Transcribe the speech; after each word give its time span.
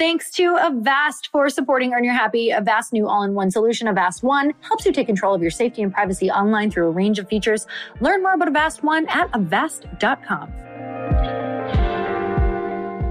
Thanks 0.00 0.30
to 0.30 0.56
Avast 0.56 1.28
for 1.30 1.50
supporting 1.50 1.92
Earn 1.92 2.04
Your 2.04 2.14
Happy. 2.14 2.52
Avast 2.52 2.90
new 2.94 3.06
all-in-one 3.06 3.50
solution, 3.50 3.86
Avast 3.86 4.22
One, 4.22 4.54
helps 4.60 4.86
you 4.86 4.92
take 4.92 5.06
control 5.06 5.34
of 5.34 5.42
your 5.42 5.50
safety 5.50 5.82
and 5.82 5.92
privacy 5.92 6.30
online 6.30 6.70
through 6.70 6.86
a 6.86 6.90
range 6.90 7.18
of 7.18 7.28
features. 7.28 7.66
Learn 8.00 8.22
more 8.22 8.32
about 8.32 8.48
Avast 8.48 8.82
One 8.82 9.06
at 9.10 9.28
avast.com. 9.34 10.50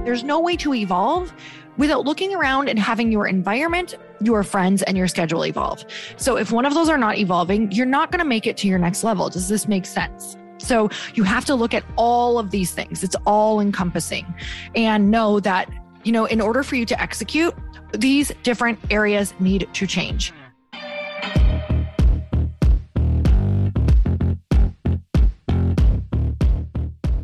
There's 0.03 0.23
no 0.23 0.39
way 0.39 0.57
to 0.57 0.73
evolve 0.73 1.31
without 1.77 2.05
looking 2.05 2.33
around 2.33 2.69
and 2.69 2.79
having 2.79 3.11
your 3.11 3.27
environment, 3.27 3.95
your 4.23 4.41
friends, 4.41 4.81
and 4.81 4.97
your 4.97 5.07
schedule 5.07 5.45
evolve. 5.45 5.85
So 6.17 6.37
if 6.37 6.51
one 6.51 6.65
of 6.65 6.73
those 6.73 6.89
are 6.89 6.97
not 6.97 7.19
evolving, 7.19 7.71
you're 7.71 7.85
not 7.85 8.11
going 8.11 8.17
to 8.17 8.25
make 8.25 8.47
it 8.47 8.57
to 8.57 8.67
your 8.67 8.79
next 8.79 9.03
level. 9.03 9.29
Does 9.29 9.47
this 9.47 9.67
make 9.67 9.85
sense? 9.85 10.35
So 10.57 10.89
you 11.13 11.23
have 11.23 11.45
to 11.45 11.53
look 11.55 11.75
at 11.75 11.83
all 11.97 12.39
of 12.39 12.49
these 12.49 12.71
things. 12.71 13.03
It's 13.03 13.15
all 13.27 13.59
encompassing 13.59 14.25
and 14.73 15.11
know 15.11 15.39
that 15.41 15.69
you 16.03 16.11
know, 16.11 16.25
in 16.25 16.41
order 16.41 16.63
for 16.63 16.75
you 16.75 16.85
to 16.85 17.01
execute, 17.01 17.53
these 17.93 18.31
different 18.43 18.79
areas 18.89 19.33
need 19.39 19.67
to 19.73 19.87
change. 19.87 20.33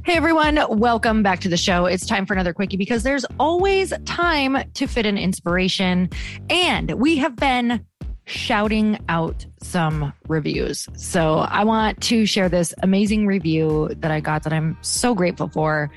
Hey 0.04 0.18
everyone, 0.18 0.60
welcome 0.70 1.24
back 1.24 1.40
to 1.42 1.50
the 1.50 1.58
show. 1.58 1.88
It's 1.88 2.06
time 2.06 2.26
for 2.26 2.34
another 2.34 2.54
quickie 2.54 2.78
because 2.78 3.04
there's 3.04 3.26
always 3.40 3.92
time 4.06 4.58
to 4.76 4.88
fit 4.88 5.06
in 5.06 5.18
inspiration. 5.18 6.10
And 6.50 6.92
we 6.92 7.18
have 7.18 7.36
been 7.36 7.84
shouting 8.26 9.00
out 9.10 9.46
some 9.62 10.14
reviews. 10.28 10.88
So 10.96 11.40
I 11.40 11.64
want 11.64 12.02
to 12.04 12.26
share 12.26 12.50
this 12.50 12.74
amazing 12.84 13.28
review 13.28 13.90
that 13.98 14.12
I 14.12 14.20
got 14.20 14.44
that 14.44 14.54
I'm 14.54 14.78
so 14.82 15.16
grateful 15.16 15.48
for 15.50 15.92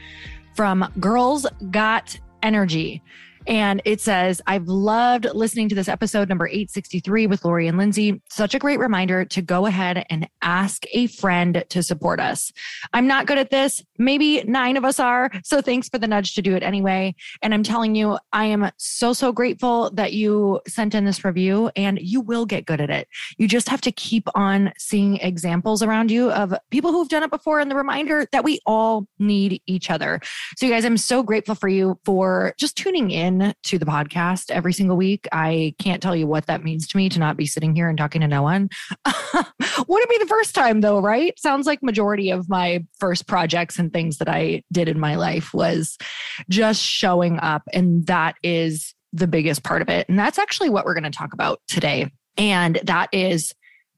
from 0.54 0.90
Girls 0.98 1.46
Got 1.70 2.18
energy. 2.42 3.02
And 3.48 3.80
it 3.86 4.02
says, 4.02 4.42
I've 4.46 4.68
loved 4.68 5.26
listening 5.32 5.70
to 5.70 5.74
this 5.74 5.88
episode 5.88 6.28
number 6.28 6.46
863 6.46 7.26
with 7.26 7.46
Lori 7.46 7.66
and 7.66 7.78
Lindsay. 7.78 8.20
Such 8.28 8.54
a 8.54 8.58
great 8.58 8.78
reminder 8.78 9.24
to 9.24 9.40
go 9.40 9.64
ahead 9.64 10.04
and 10.10 10.28
ask 10.42 10.84
a 10.92 11.06
friend 11.06 11.64
to 11.70 11.82
support 11.82 12.20
us. 12.20 12.52
I'm 12.92 13.06
not 13.06 13.26
good 13.26 13.38
at 13.38 13.48
this. 13.48 13.82
Maybe 13.96 14.42
nine 14.44 14.76
of 14.76 14.84
us 14.84 15.00
are. 15.00 15.30
So 15.44 15.62
thanks 15.62 15.88
for 15.88 15.96
the 15.96 16.06
nudge 16.06 16.34
to 16.34 16.42
do 16.42 16.54
it 16.56 16.62
anyway. 16.62 17.14
And 17.40 17.54
I'm 17.54 17.62
telling 17.62 17.94
you, 17.94 18.18
I 18.34 18.44
am 18.44 18.70
so, 18.76 19.14
so 19.14 19.32
grateful 19.32 19.90
that 19.92 20.12
you 20.12 20.60
sent 20.68 20.94
in 20.94 21.06
this 21.06 21.24
review 21.24 21.70
and 21.74 21.98
you 22.02 22.20
will 22.20 22.44
get 22.44 22.66
good 22.66 22.82
at 22.82 22.90
it. 22.90 23.08
You 23.38 23.48
just 23.48 23.70
have 23.70 23.80
to 23.80 23.92
keep 23.92 24.28
on 24.34 24.74
seeing 24.76 25.16
examples 25.16 25.82
around 25.82 26.10
you 26.10 26.30
of 26.32 26.52
people 26.70 26.92
who've 26.92 27.08
done 27.08 27.22
it 27.22 27.30
before 27.30 27.60
and 27.60 27.70
the 27.70 27.76
reminder 27.76 28.26
that 28.32 28.44
we 28.44 28.60
all 28.66 29.06
need 29.18 29.62
each 29.66 29.90
other. 29.90 30.20
So, 30.58 30.66
you 30.66 30.72
guys, 30.72 30.84
I'm 30.84 30.98
so 30.98 31.22
grateful 31.22 31.54
for 31.54 31.68
you 31.68 31.98
for 32.04 32.52
just 32.58 32.76
tuning 32.76 33.10
in 33.10 33.37
to 33.64 33.78
the 33.78 33.86
podcast 33.86 34.50
every 34.50 34.72
single 34.72 34.96
week. 34.96 35.26
I 35.32 35.74
can't 35.78 36.02
tell 36.02 36.16
you 36.16 36.26
what 36.26 36.46
that 36.46 36.64
means 36.64 36.86
to 36.88 36.96
me 36.96 37.08
to 37.08 37.18
not 37.18 37.36
be 37.36 37.46
sitting 37.46 37.74
here 37.74 37.88
and 37.88 37.98
talking 37.98 38.20
to 38.20 38.28
no 38.28 38.42
one. 38.42 38.68
Would 39.34 40.02
it 40.02 40.10
be 40.10 40.18
the 40.18 40.26
first 40.28 40.54
time 40.54 40.80
though, 40.80 41.00
right? 41.00 41.38
Sounds 41.38 41.66
like 41.66 41.82
majority 41.82 42.30
of 42.30 42.48
my 42.48 42.84
first 42.98 43.26
projects 43.26 43.78
and 43.78 43.92
things 43.92 44.18
that 44.18 44.28
I 44.28 44.62
did 44.72 44.88
in 44.88 44.98
my 44.98 45.16
life 45.16 45.54
was 45.54 45.96
just 46.48 46.82
showing 46.82 47.38
up 47.40 47.62
and 47.72 48.06
that 48.06 48.36
is 48.42 48.94
the 49.12 49.26
biggest 49.26 49.62
part 49.62 49.82
of 49.82 49.88
it. 49.88 50.08
And 50.08 50.18
that's 50.18 50.38
actually 50.38 50.70
what 50.70 50.84
we're 50.84 50.94
going 50.94 51.04
to 51.04 51.10
talk 51.10 51.32
about 51.32 51.60
today. 51.66 52.10
And 52.36 52.80
that 52.84 53.08
is 53.12 53.54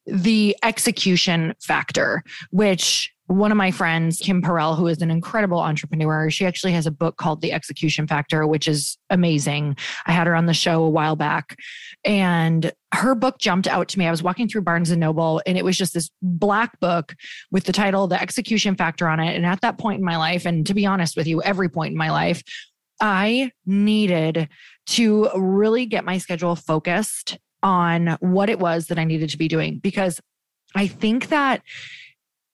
the 0.06 0.56
execution 0.62 1.54
factor, 1.60 2.22
which 2.50 3.12
one 3.30 3.52
of 3.52 3.56
my 3.56 3.70
friends, 3.70 4.18
Kim 4.18 4.42
Perell, 4.42 4.76
who 4.76 4.88
is 4.88 5.00
an 5.02 5.10
incredible 5.10 5.60
entrepreneur, 5.60 6.30
she 6.30 6.44
actually 6.44 6.72
has 6.72 6.84
a 6.84 6.90
book 6.90 7.16
called 7.16 7.40
The 7.40 7.52
Execution 7.52 8.08
Factor, 8.08 8.44
which 8.44 8.66
is 8.66 8.98
amazing. 9.08 9.76
I 10.04 10.10
had 10.10 10.26
her 10.26 10.34
on 10.34 10.46
the 10.46 10.52
show 10.54 10.82
a 10.82 10.90
while 10.90 11.14
back, 11.14 11.56
and 12.04 12.72
her 12.92 13.14
book 13.14 13.38
jumped 13.38 13.68
out 13.68 13.86
to 13.90 14.00
me. 14.00 14.08
I 14.08 14.10
was 14.10 14.20
walking 14.20 14.48
through 14.48 14.62
Barnes 14.62 14.90
and 14.90 14.98
Noble, 14.98 15.40
and 15.46 15.56
it 15.56 15.64
was 15.64 15.78
just 15.78 15.94
this 15.94 16.10
black 16.20 16.80
book 16.80 17.14
with 17.52 17.64
the 17.64 17.72
title 17.72 18.08
The 18.08 18.20
Execution 18.20 18.74
Factor 18.74 19.06
on 19.06 19.20
it. 19.20 19.36
And 19.36 19.46
at 19.46 19.60
that 19.60 19.78
point 19.78 20.00
in 20.00 20.04
my 20.04 20.16
life, 20.16 20.44
and 20.44 20.66
to 20.66 20.74
be 20.74 20.84
honest 20.84 21.16
with 21.16 21.28
you, 21.28 21.40
every 21.40 21.68
point 21.68 21.92
in 21.92 21.98
my 21.98 22.10
life, 22.10 22.42
I 23.00 23.52
needed 23.64 24.48
to 24.86 25.28
really 25.36 25.86
get 25.86 26.04
my 26.04 26.18
schedule 26.18 26.56
focused 26.56 27.38
on 27.62 28.16
what 28.18 28.50
it 28.50 28.58
was 28.58 28.88
that 28.88 28.98
I 28.98 29.04
needed 29.04 29.30
to 29.30 29.38
be 29.38 29.46
doing 29.46 29.78
because 29.78 30.20
I 30.74 30.88
think 30.88 31.28
that 31.28 31.62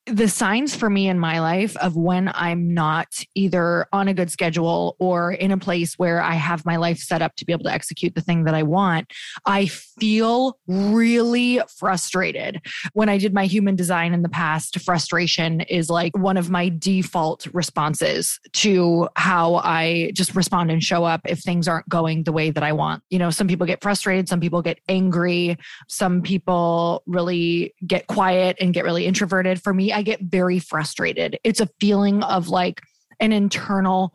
the 0.06 0.28
signs 0.28 0.74
for 0.76 0.88
me 0.88 1.08
in 1.08 1.18
my 1.18 1.40
life 1.40 1.76
of 1.78 1.96
when 1.96 2.30
I'm 2.32 2.72
not 2.72 3.08
either 3.34 3.86
on 3.92 4.06
a 4.06 4.14
good 4.14 4.30
schedule 4.30 4.94
or 5.00 5.32
in 5.32 5.50
a 5.50 5.58
place 5.58 5.94
where 5.98 6.22
I 6.22 6.34
have 6.34 6.64
my 6.64 6.76
life 6.76 6.98
set 6.98 7.22
up 7.22 7.34
to 7.36 7.44
be 7.44 7.52
able 7.52 7.64
to 7.64 7.72
execute 7.72 8.14
the 8.14 8.20
thing 8.20 8.44
that 8.44 8.54
I 8.54 8.62
want, 8.62 9.12
I 9.46 9.66
feel 9.66 10.58
really 10.68 11.60
frustrated. 11.76 12.60
When 12.92 13.08
I 13.08 13.18
did 13.18 13.34
my 13.34 13.46
human 13.46 13.74
design 13.74 14.14
in 14.14 14.22
the 14.22 14.28
past, 14.28 14.78
frustration 14.80 15.62
is 15.62 15.90
like 15.90 16.16
one 16.16 16.36
of 16.36 16.50
my 16.50 16.68
default 16.68 17.48
responses 17.52 18.38
to 18.52 19.08
how 19.16 19.56
I 19.56 20.12
just 20.14 20.36
respond 20.36 20.70
and 20.70 20.82
show 20.82 21.04
up 21.04 21.22
if 21.24 21.40
things 21.40 21.66
aren't 21.66 21.88
going 21.88 22.22
the 22.22 22.32
way 22.32 22.50
that 22.50 22.62
I 22.62 22.72
want. 22.72 23.02
You 23.10 23.18
know, 23.18 23.30
some 23.30 23.48
people 23.48 23.66
get 23.66 23.82
frustrated, 23.82 24.28
some 24.28 24.38
people 24.38 24.62
get 24.62 24.78
angry, 24.88 25.56
some 25.88 26.22
people 26.22 27.02
really 27.06 27.74
get 27.84 28.06
quiet 28.06 28.56
and 28.60 28.72
get 28.72 28.84
really 28.84 29.04
introverted. 29.04 29.60
For 29.60 29.74
me, 29.74 29.95
I 29.96 30.02
get 30.02 30.20
very 30.20 30.58
frustrated. 30.58 31.38
It's 31.42 31.60
a 31.60 31.70
feeling 31.80 32.22
of 32.22 32.50
like 32.50 32.82
an 33.18 33.32
internal 33.32 34.12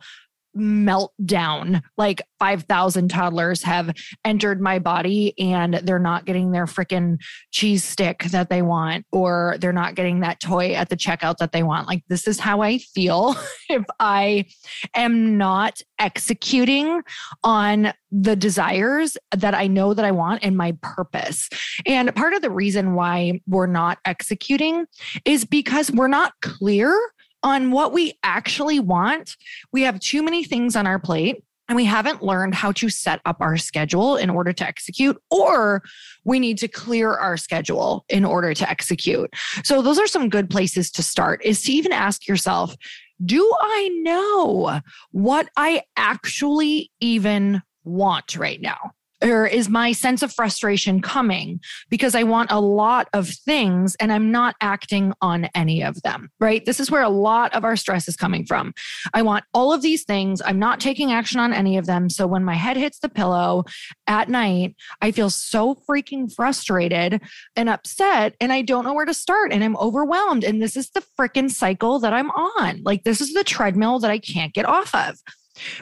meltdown. 0.56 1.82
Like 1.96 2.22
5,000 2.38 3.08
toddlers 3.08 3.62
have 3.62 3.94
entered 4.24 4.60
my 4.60 4.78
body 4.78 5.34
and 5.38 5.74
they're 5.74 5.98
not 5.98 6.24
getting 6.24 6.50
their 6.50 6.66
freaking 6.66 7.18
cheese 7.50 7.84
stick 7.84 8.24
that 8.24 8.50
they 8.50 8.62
want, 8.62 9.06
or 9.12 9.56
they're 9.60 9.72
not 9.72 9.94
getting 9.94 10.20
that 10.20 10.40
toy 10.40 10.72
at 10.74 10.88
the 10.88 10.96
checkout 10.96 11.36
that 11.38 11.52
they 11.52 11.62
want. 11.62 11.86
Like, 11.86 12.02
this 12.08 12.26
is 12.26 12.38
how 12.38 12.62
I 12.62 12.78
feel 12.78 13.36
if 13.68 13.84
I 14.00 14.46
am 14.94 15.38
not 15.38 15.80
executing 15.98 17.02
on 17.44 17.92
the 18.10 18.36
desires 18.36 19.16
that 19.36 19.54
I 19.54 19.66
know 19.68 19.94
that 19.94 20.04
I 20.04 20.10
want 20.10 20.44
and 20.44 20.56
my 20.56 20.76
purpose. 20.82 21.48
And 21.86 22.14
part 22.14 22.34
of 22.34 22.42
the 22.42 22.50
reason 22.50 22.94
why 22.94 23.40
we're 23.46 23.66
not 23.66 23.98
executing 24.04 24.86
is 25.24 25.44
because 25.44 25.90
we're 25.90 26.08
not 26.08 26.34
clear 26.42 26.98
on 27.42 27.70
what 27.70 27.92
we 27.92 28.18
actually 28.22 28.80
want. 28.80 29.36
We 29.72 29.82
have 29.82 30.00
too 30.00 30.22
many 30.22 30.44
things 30.44 30.76
on 30.76 30.86
our 30.86 30.98
plate 30.98 31.44
and 31.68 31.76
we 31.76 31.84
haven't 31.84 32.22
learned 32.22 32.54
how 32.54 32.72
to 32.72 32.88
set 32.88 33.20
up 33.24 33.36
our 33.40 33.56
schedule 33.56 34.16
in 34.16 34.28
order 34.28 34.52
to 34.52 34.66
execute, 34.66 35.16
or 35.30 35.82
we 36.24 36.38
need 36.38 36.58
to 36.58 36.68
clear 36.68 37.14
our 37.14 37.36
schedule 37.36 38.04
in 38.08 38.24
order 38.24 38.52
to 38.52 38.68
execute. 38.68 39.32
So, 39.64 39.80
those 39.80 39.98
are 39.98 40.06
some 40.06 40.28
good 40.28 40.50
places 40.50 40.90
to 40.92 41.02
start 41.02 41.42
is 41.44 41.62
to 41.62 41.72
even 41.72 41.92
ask 41.92 42.26
yourself, 42.28 42.76
do 43.24 43.50
I 43.60 43.88
know 44.02 44.80
what 45.12 45.48
I 45.56 45.82
actually 45.96 46.90
even 47.00 47.62
want 47.84 48.36
right 48.36 48.60
now? 48.60 48.92
Or 49.22 49.46
is 49.46 49.68
my 49.68 49.92
sense 49.92 50.22
of 50.22 50.32
frustration 50.32 51.00
coming 51.00 51.60
because 51.88 52.14
I 52.14 52.22
want 52.22 52.50
a 52.50 52.60
lot 52.60 53.08
of 53.12 53.28
things 53.28 53.94
and 54.00 54.12
I'm 54.12 54.30
not 54.30 54.56
acting 54.60 55.12
on 55.20 55.48
any 55.54 55.82
of 55.82 56.00
them, 56.02 56.28
right? 56.40 56.64
This 56.64 56.80
is 56.80 56.90
where 56.90 57.02
a 57.02 57.08
lot 57.08 57.54
of 57.54 57.64
our 57.64 57.76
stress 57.76 58.08
is 58.08 58.16
coming 58.16 58.44
from. 58.44 58.72
I 59.14 59.22
want 59.22 59.44
all 59.54 59.72
of 59.72 59.82
these 59.82 60.04
things. 60.04 60.42
I'm 60.44 60.58
not 60.58 60.80
taking 60.80 61.12
action 61.12 61.40
on 61.40 61.52
any 61.52 61.76
of 61.76 61.86
them. 61.86 62.10
So 62.10 62.26
when 62.26 62.44
my 62.44 62.54
head 62.54 62.76
hits 62.76 62.98
the 62.98 63.08
pillow 63.08 63.64
at 64.06 64.28
night, 64.28 64.74
I 65.00 65.12
feel 65.12 65.30
so 65.30 65.76
freaking 65.88 66.32
frustrated 66.32 67.22
and 67.56 67.68
upset 67.68 68.34
and 68.40 68.52
I 68.52 68.62
don't 68.62 68.84
know 68.84 68.94
where 68.94 69.04
to 69.04 69.14
start 69.14 69.52
and 69.52 69.62
I'm 69.62 69.76
overwhelmed. 69.76 70.44
And 70.44 70.60
this 70.60 70.76
is 70.76 70.90
the 70.90 71.04
freaking 71.18 71.50
cycle 71.50 71.98
that 72.00 72.12
I'm 72.12 72.30
on. 72.30 72.82
Like, 72.84 73.04
this 73.04 73.20
is 73.20 73.32
the 73.32 73.44
treadmill 73.44 73.98
that 74.00 74.10
I 74.10 74.18
can't 74.18 74.54
get 74.54 74.66
off 74.66 74.94
of. 74.94 75.16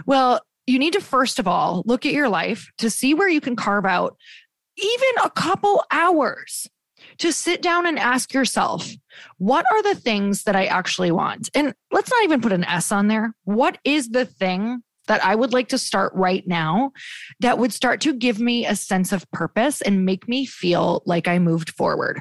Well, 0.06 0.40
you 0.66 0.78
need 0.78 0.92
to 0.92 1.00
first 1.00 1.38
of 1.38 1.48
all 1.48 1.82
look 1.86 2.06
at 2.06 2.12
your 2.12 2.28
life 2.28 2.70
to 2.78 2.90
see 2.90 3.14
where 3.14 3.28
you 3.28 3.40
can 3.40 3.56
carve 3.56 3.84
out 3.84 4.16
even 4.76 5.24
a 5.24 5.30
couple 5.30 5.84
hours 5.90 6.68
to 7.18 7.32
sit 7.32 7.62
down 7.62 7.86
and 7.86 7.98
ask 7.98 8.32
yourself, 8.32 8.90
what 9.38 9.64
are 9.72 9.82
the 9.82 9.94
things 9.94 10.44
that 10.44 10.56
I 10.56 10.66
actually 10.66 11.10
want? 11.10 11.48
And 11.54 11.74
let's 11.90 12.10
not 12.10 12.24
even 12.24 12.40
put 12.40 12.52
an 12.52 12.64
S 12.64 12.92
on 12.92 13.08
there. 13.08 13.34
What 13.44 13.78
is 13.84 14.10
the 14.10 14.24
thing 14.24 14.82
that 15.06 15.24
I 15.24 15.34
would 15.34 15.52
like 15.52 15.68
to 15.68 15.78
start 15.78 16.12
right 16.14 16.46
now 16.46 16.92
that 17.40 17.58
would 17.58 17.72
start 17.72 18.00
to 18.02 18.12
give 18.12 18.38
me 18.38 18.64
a 18.66 18.76
sense 18.76 19.12
of 19.12 19.28
purpose 19.32 19.80
and 19.80 20.04
make 20.04 20.28
me 20.28 20.46
feel 20.46 21.02
like 21.04 21.26
I 21.26 21.38
moved 21.38 21.70
forward? 21.70 22.20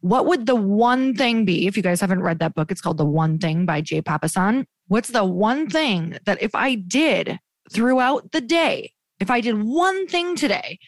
What 0.00 0.26
would 0.26 0.46
the 0.46 0.56
one 0.56 1.14
thing 1.14 1.44
be? 1.44 1.66
If 1.66 1.76
you 1.76 1.82
guys 1.82 2.00
haven't 2.00 2.22
read 2.22 2.38
that 2.38 2.54
book, 2.54 2.70
it's 2.70 2.80
called 2.80 2.98
The 2.98 3.04
One 3.04 3.38
Thing 3.38 3.66
by 3.66 3.80
Jay 3.82 4.00
Papasan. 4.00 4.64
What's 4.88 5.10
the 5.10 5.24
one 5.24 5.68
thing 5.68 6.18
that 6.24 6.42
if 6.42 6.54
I 6.54 6.76
did 6.76 7.38
throughout 7.72 8.32
the 8.32 8.40
day, 8.40 8.92
if 9.18 9.30
I 9.30 9.40
did 9.40 9.62
one 9.62 10.06
thing 10.06 10.36
today, 10.36 10.78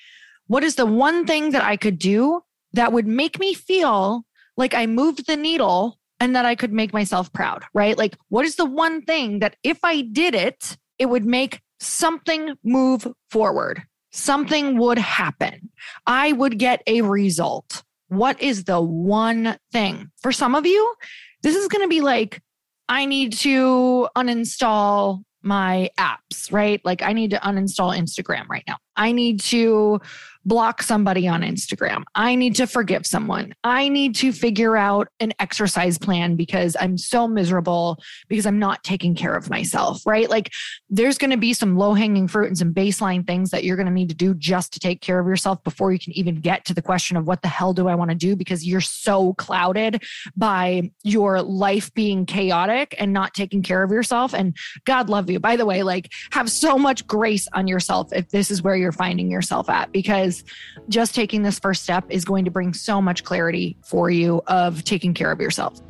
what 0.47 0.65
is 0.65 0.75
the 0.75 0.87
one 0.87 1.27
thing 1.27 1.51
that 1.51 1.63
I 1.63 1.77
could 1.77 1.99
do 1.99 2.43
that 2.73 2.93
would 2.93 3.07
make 3.07 3.39
me 3.39 3.55
feel 3.55 4.25
like 4.57 4.75
I 4.75 4.87
moved 4.87 5.27
the 5.27 5.37
needle 5.37 5.99
and 6.21 6.37
that 6.37 6.45
I 6.45 6.55
could 6.55 6.73
make 6.73 6.93
myself 6.93 7.33
proud, 7.33 7.65
right? 7.75 7.97
Like, 7.99 8.17
what 8.29 8.45
is 8.45 8.57
the 8.57 8.65
one 8.65 9.03
thing 9.03 9.41
that 9.41 9.57
if 9.63 9.79
I 9.83 10.03
did 10.03 10.35
it, 10.35 10.77
it 10.99 11.07
would 11.07 11.25
make 11.25 11.61
something 11.81 12.55
move 12.63 13.07
forward? 13.31 13.83
Something 14.13 14.79
would 14.79 14.99
happen. 14.99 15.71
I 16.07 16.33
would 16.33 16.59
get 16.59 16.83
a 16.87 17.03
result. 17.03 17.83
What 18.09 18.41
is 18.41 18.65
the 18.65 18.81
one 18.81 19.57
thing? 19.73 20.11
For 20.21 20.33
some 20.33 20.55
of 20.55 20.67
you, 20.67 20.95
this 21.43 21.57
is 21.57 21.67
going 21.69 21.83
to 21.83 21.89
be 21.89 22.03
like, 22.03 22.41
I 22.89 23.07
need 23.07 23.33
to 23.39 24.09
uninstall 24.17 25.23
my 25.43 25.91
apps, 25.99 26.53
right? 26.53 26.81
Like 26.85 27.03
I 27.03 27.13
need 27.13 27.31
to 27.31 27.39
uninstall 27.39 27.97
Instagram 27.97 28.49
right 28.49 28.65
now. 28.67 28.77
I 28.97 29.13
need 29.13 29.41
to 29.41 30.01
block 30.45 30.83
somebody 30.83 31.29
on 31.29 31.43
Instagram. 31.43 32.03
I 32.15 32.35
need 32.35 32.57
to 32.57 32.67
forgive 32.67 33.07
someone. 33.07 33.55
I 33.63 33.89
need 33.89 34.15
to 34.17 34.33
figure 34.33 34.77
out 34.77 35.09
an 35.21 35.33
exercise 35.39 35.99
plan 35.99 36.37
because 36.37 36.77
I'm 36.81 36.99
so 36.99 37.29
miserable 37.29 37.99
because 38.29 38.47
I'm 38.47 38.59
not 38.59 38.83
taking 38.83 39.15
care 39.15 39.35
of 39.35 39.51
myself, 39.51 40.05
right? 40.05 40.29
Like 40.29 40.51
there's 40.91 41.19
going 41.19 41.31
to 41.31 41.37
be 41.37 41.55
some 41.55 41.77
low 41.77 41.95
hanging 41.95 42.27
fruit 42.27 42.49
and 42.49 42.59
some 42.59 42.75
baseline 42.75 43.27
things 43.27 43.51
that 43.51 43.65
you're 43.65 43.77
going 43.77 43.87
to 43.87 43.93
need 43.93 44.09
to 44.09 44.15
do 44.15 44.35
just 44.35 44.73
to 44.73 44.81
take 44.81 45.01
care 45.01 45.21
of 45.21 45.27
yourself 45.27 45.63
before 45.63 45.93
you 45.93 45.99
can 45.99 46.13
even 46.13 46.41
get 46.41 46.65
to 46.65 46.75
the 46.75 46.83
question 46.83 47.17
of 47.17 47.27
what 47.27 47.43
the 47.43 47.49
hell 47.49 47.73
do 47.73 47.87
I 47.89 47.95
want 47.95 48.11
to 48.11 48.17
do 48.17 48.35
because 48.35 48.67
you're 48.67 48.81
so 48.81 49.35
clouded 49.35 50.03
by 50.37 50.91
your 51.05 51.41
life 51.43 51.93
being 51.95 52.27
chaotic 52.27 52.95
and 52.99 53.13
not 53.13 53.35
taking 53.35 53.63
care 53.63 53.83
of 53.83 53.91
yourself. 53.91 54.35
And 54.35 54.57
God 54.85 55.09
love 55.09 55.31
you. 55.31 55.39
By 55.39 55.57
the 55.57 55.67
way, 55.67 55.83
like 55.83 56.13
have 56.33 56.51
so 56.51 56.77
much 56.79 57.07
grace 57.07 57.47
on 57.53 57.69
yourself 57.69 58.13
if 58.13 58.31
this 58.31 58.51
is 58.51 58.63
where 58.63 58.77
you're 58.83 58.93
finding 58.93 59.31
yourself 59.31 59.71
at 59.71 59.91
because 59.93 60.45
just 60.89 61.15
taking 61.15 61.43
this 61.43 61.59
first 61.59 61.83
step 61.83 62.05
is 62.11 62.25
going 62.25 62.45
to 62.45 62.51
bring 62.51 62.75
so 62.75 63.01
much 63.01 63.25
clarity 63.25 63.77
for 63.83 64.11
you 64.11 64.43
of 64.47 64.85
taking 64.85 65.15
care 65.15 65.33
of 65.33 65.41
yourself. 65.41 65.81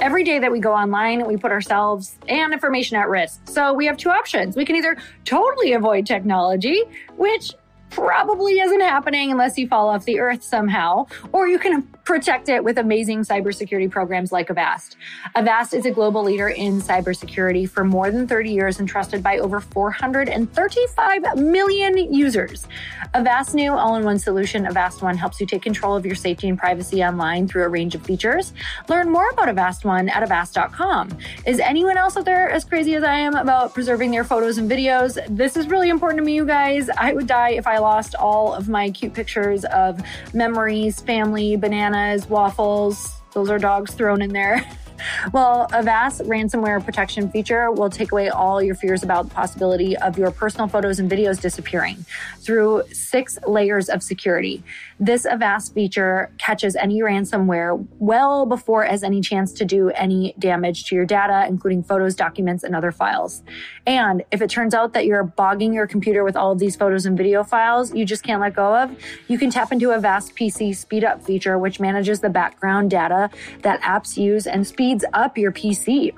Every 0.00 0.22
day 0.22 0.38
that 0.38 0.52
we 0.52 0.60
go 0.60 0.72
online, 0.74 1.26
we 1.26 1.36
put 1.36 1.50
ourselves 1.50 2.16
and 2.28 2.52
information 2.52 2.96
at 2.96 3.08
risk. 3.08 3.40
So 3.48 3.72
we 3.72 3.86
have 3.86 3.96
two 3.96 4.10
options. 4.10 4.54
We 4.54 4.64
can 4.64 4.76
either 4.76 4.98
totally 5.24 5.72
avoid 5.72 6.06
technology, 6.06 6.82
which 7.16 7.52
probably 7.88 8.58
isn't 8.58 8.80
happening 8.80 9.30
unless 9.30 9.56
you 9.56 9.66
fall 9.66 9.88
off 9.88 10.04
the 10.04 10.20
earth 10.20 10.42
somehow, 10.42 11.06
or 11.32 11.48
you 11.48 11.58
can 11.58 11.88
protect 12.04 12.50
it 12.50 12.62
with 12.62 12.76
amazing 12.76 13.20
cybersecurity 13.20 13.90
programs 13.90 14.30
like 14.30 14.50
Avast. 14.50 14.96
Avast 15.34 15.72
is 15.72 15.86
a 15.86 15.90
global 15.90 16.22
leader 16.22 16.48
in 16.48 16.80
cybersecurity 16.80 17.68
for 17.68 17.82
more 17.82 18.10
than 18.10 18.26
30 18.26 18.50
years 18.50 18.78
and 18.78 18.86
trusted 18.86 19.22
by 19.22 19.38
over 19.38 19.58
435 19.58 21.36
million 21.36 22.12
users. 22.12 22.68
Avast 23.14 23.54
new 23.54 23.72
all-in-one 23.72 24.18
solution, 24.18 24.66
Avast 24.66 25.00
One, 25.00 25.16
helps 25.16 25.40
you 25.40 25.46
take 25.46 25.62
control 25.62 25.96
of 25.96 26.04
your 26.04 26.14
safety 26.14 26.48
and 26.48 26.58
privacy 26.58 27.02
online 27.02 27.48
through 27.48 27.64
a 27.64 27.68
range 27.68 27.94
of 27.94 28.02
features. 28.02 28.52
Learn 28.88 29.10
more 29.10 29.30
about 29.30 29.48
Avast 29.48 29.86
One 29.86 30.10
at 30.10 30.22
avast.com. 30.22 31.16
Is 31.46 31.58
anyone 31.58 31.96
else 31.96 32.18
out 32.18 32.26
there 32.26 32.50
as 32.50 32.64
crazy 32.64 32.96
as 32.96 33.02
I 33.02 33.14
am 33.14 33.34
about 33.34 33.72
preserving 33.72 34.10
their 34.10 34.24
photos 34.24 34.58
and 34.58 34.70
videos? 34.70 35.18
This 35.34 35.56
is 35.56 35.68
really 35.68 35.88
important 35.88 36.18
to 36.18 36.24
me, 36.24 36.34
you 36.34 36.44
guys. 36.44 36.90
I 36.98 37.14
would 37.14 37.26
die 37.26 37.50
if 37.50 37.66
I 37.66 37.78
lost 37.78 38.14
all 38.14 38.52
of 38.52 38.68
my 38.68 38.90
cute 38.90 39.14
pictures 39.14 39.64
of 39.66 40.02
memories, 40.34 41.00
family, 41.00 41.56
bananas, 41.56 41.93
waffles. 42.28 43.20
Those 43.32 43.50
are 43.50 43.58
dogs 43.58 43.94
thrown 43.94 44.22
in 44.22 44.32
there. 44.32 44.64
Well, 45.32 45.68
Avast 45.72 46.22
ransomware 46.22 46.84
protection 46.84 47.30
feature 47.30 47.70
will 47.70 47.90
take 47.90 48.12
away 48.12 48.28
all 48.28 48.62
your 48.62 48.74
fears 48.74 49.02
about 49.02 49.28
the 49.28 49.34
possibility 49.34 49.96
of 49.96 50.18
your 50.18 50.30
personal 50.30 50.68
photos 50.68 50.98
and 50.98 51.10
videos 51.10 51.40
disappearing 51.40 52.04
through 52.38 52.82
six 52.92 53.38
layers 53.46 53.88
of 53.88 54.02
security. 54.02 54.62
This 55.00 55.24
Avast 55.24 55.74
feature 55.74 56.30
catches 56.38 56.76
any 56.76 57.00
ransomware 57.00 57.86
well 57.98 58.46
before 58.46 58.84
it 58.84 58.90
has 58.90 59.02
any 59.02 59.20
chance 59.20 59.52
to 59.54 59.64
do 59.64 59.90
any 59.90 60.34
damage 60.38 60.84
to 60.86 60.94
your 60.94 61.06
data, 61.06 61.46
including 61.48 61.82
photos, 61.82 62.14
documents, 62.14 62.62
and 62.64 62.76
other 62.76 62.92
files. 62.92 63.42
And 63.86 64.22
if 64.30 64.40
it 64.40 64.50
turns 64.50 64.74
out 64.74 64.92
that 64.92 65.06
you're 65.06 65.24
bogging 65.24 65.72
your 65.72 65.86
computer 65.86 66.24
with 66.24 66.36
all 66.36 66.52
of 66.52 66.58
these 66.58 66.76
photos 66.76 67.06
and 67.06 67.16
video 67.16 67.42
files 67.42 67.94
you 67.94 68.04
just 68.04 68.22
can't 68.22 68.40
let 68.40 68.54
go 68.54 68.76
of, 68.76 68.96
you 69.28 69.38
can 69.38 69.50
tap 69.50 69.72
into 69.72 69.90
Avast 69.90 70.34
PC 70.34 70.74
speed 70.74 71.04
up 71.04 71.22
feature, 71.22 71.58
which 71.58 71.80
manages 71.80 72.20
the 72.20 72.30
background 72.30 72.90
data 72.90 73.30
that 73.62 73.80
apps 73.82 74.16
use 74.16 74.46
and 74.46 74.66
speeds 74.84 75.04
up 75.14 75.38
your 75.38 75.50
PC. 75.50 76.12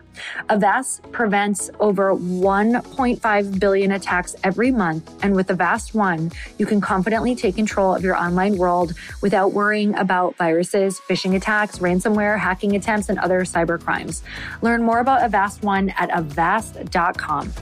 Avast 0.49 1.01
prevents 1.13 1.71
over 1.79 2.17
1.5 2.17 3.61
billion 3.61 3.93
attacks 3.93 4.35
every 4.43 4.73
month. 4.73 5.09
And 5.23 5.37
with 5.37 5.49
Avast 5.51 5.95
One, 5.95 6.33
you 6.59 6.67
can 6.67 6.81
confidently 6.81 7.37
take 7.37 7.55
control 7.55 7.95
of 7.95 8.03
your 8.03 8.17
online 8.17 8.59
world 8.59 8.93
without 9.23 9.53
worrying 9.53 9.95
about 9.95 10.37
viruses, 10.37 10.99
phishing 11.09 11.37
attacks, 11.37 11.79
ransomware, 11.79 12.37
hacking 12.41 12.75
attempts, 12.75 13.09
and 13.09 13.21
other 13.21 13.43
cyber 13.43 13.81
crimes. 13.81 14.25
Learn 14.63 14.83
more 14.83 14.99
about 14.99 15.23
Avast 15.23 15.63
One 15.63 15.91
at 15.91 16.11
avast.com. 16.11 17.53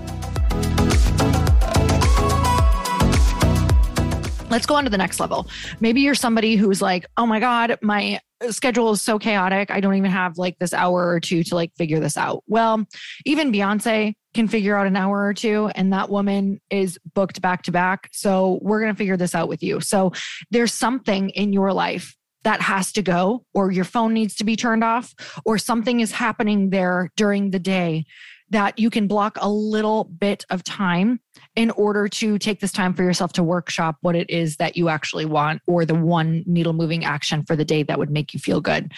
Let's 4.49 4.65
go 4.65 4.77
on 4.77 4.85
to 4.85 4.91
the 4.91 4.97
next 4.97 5.21
level. 5.21 5.49
Maybe 5.81 6.01
you're 6.01 6.15
somebody 6.15 6.57
who's 6.57 6.81
like, 6.81 7.05
oh 7.19 7.27
my 7.27 7.41
God, 7.41 7.77
my 7.83 8.21
schedule 8.51 8.91
is 8.93 9.03
so 9.03 9.19
chaotic. 9.19 9.71
I 9.71 9.81
don't 9.81 9.95
even 9.95 10.11
have 10.11 10.39
like 10.39 10.59
this 10.59 10.73
hour 10.73 11.09
or 11.09 11.21
two 11.21 11.43
to 11.45 11.55
like 11.55 11.73
figure 11.77 12.01
this 12.01 12.17
out. 12.17 12.43
Well, 12.47 12.85
even 13.25 13.53
Beyonce 13.53 14.15
can 14.35 14.49
figure 14.49 14.77
out 14.77 14.87
an 14.87 14.97
hour 14.97 15.25
or 15.25 15.35
two, 15.35 15.71
and 15.75 15.93
that 15.93 16.11
woman 16.11 16.61
is 16.71 16.99
booked 17.15 17.41
back 17.41 17.63
to 17.65 17.73
back. 17.73 18.09
So 18.13 18.59
we're 18.63 18.81
going 18.81 18.93
to 18.93 18.99
figure 18.99 19.17
this 19.17 19.35
out 19.35 19.49
with 19.49 19.63
you. 19.63 19.81
So 19.81 20.13
there's 20.51 20.73
something 20.73 21.31
in 21.31 21.53
your 21.53 21.73
life 21.73 22.17
that 22.43 22.61
has 22.61 22.93
to 22.93 23.03
go, 23.03 23.45
or 23.55 23.71
your 23.71 23.85
phone 23.85 24.13
needs 24.13 24.35
to 24.37 24.45
be 24.45 24.57
turned 24.57 24.85
off, 24.85 25.15
or 25.47 25.57
something 25.57 26.01
is 26.01 26.13
happening 26.13 26.71
there 26.71 27.11
during 27.17 27.51
the 27.51 27.59
day 27.59 28.05
that 28.51 28.79
you 28.79 28.91
can 28.91 29.07
block 29.07 29.39
a 29.41 29.49
little 29.49 30.05
bit 30.05 30.45
of 30.51 30.63
time 30.63 31.21
in 31.57 31.71
order 31.73 32.09
to 32.09 32.39
take 32.39 32.61
this 32.61 32.73
time 32.73 32.95
for 32.95 33.03
yourself 33.03 33.33
to 33.35 33.43
workshop 33.43 33.97
what 34.01 34.17
it 34.17 34.29
is 34.29 34.57
that 34.57 34.77
you 34.77 34.89
actually 34.89 35.25
want 35.25 35.63
or 35.67 35.85
the 35.85 35.95
one 35.95 36.43
needle 36.47 36.73
moving 36.73 37.05
action 37.05 37.45
for 37.45 37.55
the 37.55 37.65
day 37.65 37.83
that 37.83 37.99
would 37.99 38.11
make 38.11 38.35
you 38.35 38.41
feel 38.41 38.61
good. 38.61 38.93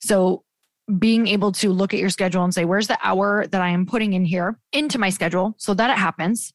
So, 0.00 0.42
being 1.00 1.26
able 1.26 1.50
to 1.50 1.72
look 1.72 1.92
at 1.92 1.98
your 1.98 2.10
schedule 2.10 2.44
and 2.44 2.54
say, 2.54 2.64
where's 2.64 2.86
the 2.86 2.98
hour 3.02 3.44
that 3.48 3.60
I 3.60 3.70
am 3.70 3.86
putting 3.86 4.12
in 4.12 4.24
here 4.24 4.56
into 4.72 4.98
my 4.98 5.10
schedule 5.10 5.56
so 5.58 5.74
that 5.74 5.90
it 5.90 5.98
happens? 5.98 6.52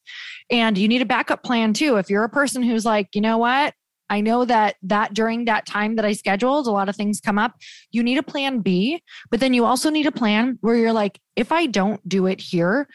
And 0.48 0.78
you 0.78 0.88
need 0.88 1.02
a 1.02 1.06
backup 1.06 1.42
plan 1.42 1.74
too. 1.74 1.96
If 1.96 2.08
you're 2.08 2.24
a 2.24 2.30
person 2.30 2.62
who's 2.62 2.86
like, 2.86 3.08
you 3.12 3.20
know 3.20 3.36
what? 3.36 3.74
I 4.08 4.20
know 4.20 4.46
that 4.46 4.76
that 4.82 5.12
during 5.12 5.44
that 5.46 5.66
time 5.66 5.96
that 5.96 6.04
I 6.04 6.12
scheduled, 6.12 6.66
a 6.66 6.70
lot 6.70 6.88
of 6.88 6.96
things 6.96 7.20
come 7.20 7.38
up. 7.38 7.54
You 7.92 8.02
need 8.02 8.16
a 8.18 8.22
plan 8.22 8.60
B, 8.60 9.02
but 9.30 9.40
then 9.40 9.52
you 9.52 9.66
also 9.66 9.90
need 9.90 10.06
a 10.06 10.12
plan 10.12 10.58
where 10.62 10.76
you're 10.76 10.92
like, 10.92 11.18
if 11.36 11.52
I 11.52 11.66
don't 11.66 12.06
do 12.08 12.26
it 12.26 12.40
here, 12.40 12.88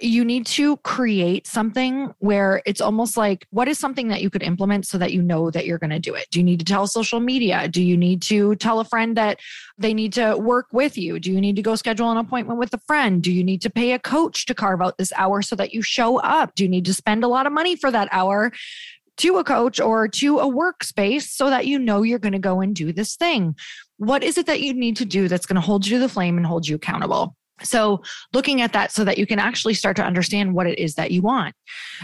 you 0.00 0.24
need 0.24 0.44
to 0.44 0.76
create 0.78 1.46
something 1.46 2.12
where 2.18 2.62
it's 2.66 2.80
almost 2.80 3.16
like 3.16 3.46
what 3.50 3.68
is 3.68 3.78
something 3.78 4.08
that 4.08 4.22
you 4.22 4.28
could 4.28 4.42
implement 4.42 4.86
so 4.86 4.98
that 4.98 5.12
you 5.12 5.22
know 5.22 5.50
that 5.50 5.66
you're 5.66 5.78
going 5.78 5.90
to 5.90 6.00
do 6.00 6.14
it? 6.14 6.26
Do 6.30 6.40
you 6.40 6.44
need 6.44 6.58
to 6.58 6.64
tell 6.64 6.86
social 6.86 7.20
media? 7.20 7.68
Do 7.68 7.82
you 7.82 7.96
need 7.96 8.20
to 8.22 8.56
tell 8.56 8.80
a 8.80 8.84
friend 8.84 9.16
that 9.16 9.38
they 9.78 9.94
need 9.94 10.12
to 10.14 10.36
work 10.36 10.66
with 10.72 10.98
you? 10.98 11.20
Do 11.20 11.30
you 11.30 11.40
need 11.40 11.56
to 11.56 11.62
go 11.62 11.76
schedule 11.76 12.10
an 12.10 12.16
appointment 12.16 12.58
with 12.58 12.74
a 12.74 12.80
friend? 12.86 13.22
Do 13.22 13.32
you 13.32 13.44
need 13.44 13.62
to 13.62 13.70
pay 13.70 13.92
a 13.92 13.98
coach 13.98 14.46
to 14.46 14.54
carve 14.54 14.82
out 14.82 14.98
this 14.98 15.12
hour 15.16 15.42
so 15.42 15.54
that 15.56 15.72
you 15.72 15.80
show 15.80 16.18
up? 16.18 16.54
Do 16.56 16.64
you 16.64 16.68
need 16.68 16.86
to 16.86 16.94
spend 16.94 17.22
a 17.22 17.28
lot 17.28 17.46
of 17.46 17.52
money 17.52 17.76
for 17.76 17.90
that 17.90 18.08
hour 18.10 18.52
to 19.16 19.38
a 19.38 19.44
coach 19.44 19.80
or 19.80 20.08
to 20.08 20.38
a 20.40 20.46
workspace 20.46 21.28
so 21.28 21.50
that 21.50 21.66
you 21.66 21.78
know 21.78 22.02
you're 22.02 22.18
going 22.18 22.32
to 22.32 22.38
go 22.38 22.60
and 22.60 22.74
do 22.74 22.92
this 22.92 23.14
thing. 23.14 23.54
What 23.98 24.24
is 24.24 24.38
it 24.38 24.46
that 24.46 24.60
you 24.60 24.74
need 24.74 24.96
to 24.96 25.04
do 25.04 25.28
that's 25.28 25.46
going 25.46 25.54
to 25.54 25.60
hold 25.60 25.86
you 25.86 25.96
to 25.96 26.00
the 26.00 26.08
flame 26.08 26.36
and 26.36 26.44
hold 26.44 26.66
you 26.66 26.74
accountable? 26.76 27.36
So, 27.62 28.02
looking 28.32 28.60
at 28.60 28.72
that 28.72 28.90
so 28.90 29.04
that 29.04 29.16
you 29.16 29.26
can 29.26 29.38
actually 29.38 29.74
start 29.74 29.96
to 29.96 30.02
understand 30.02 30.54
what 30.54 30.66
it 30.66 30.78
is 30.78 30.96
that 30.96 31.12
you 31.12 31.22
want. 31.22 31.54